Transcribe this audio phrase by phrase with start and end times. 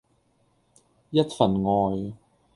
[1.11, 2.13] 一份愛